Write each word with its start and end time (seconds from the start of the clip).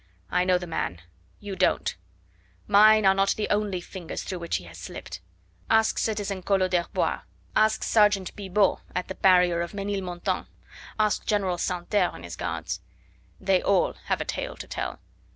I 0.31 0.45
know 0.45 0.57
the 0.57 0.65
man; 0.65 1.01
you 1.39 1.55
don't. 1.55 1.95
Mine 2.65 3.05
are 3.05 3.13
not 3.13 3.35
the 3.37 3.47
only 3.51 3.79
fingers 3.79 4.23
through 4.23 4.39
which 4.39 4.55
he 4.55 4.63
has 4.63 4.79
slipped. 4.79 5.21
Ask 5.69 5.99
citizen 5.99 6.41
Collot 6.41 6.71
d'Herbois, 6.71 7.19
ask 7.55 7.83
Sergeant 7.83 8.35
Bibot 8.35 8.79
at 8.95 9.09
the 9.09 9.13
barrier 9.13 9.61
of 9.61 9.73
Menilmontant, 9.75 10.47
ask 10.97 11.23
General 11.27 11.59
Santerre 11.59 12.09
and 12.15 12.23
his 12.23 12.35
guards. 12.35 12.81
They 13.39 13.61
all 13.61 13.93
have 14.05 14.19
a 14.21 14.25
tale 14.25 14.55
to 14.55 14.65
tell. 14.67 14.99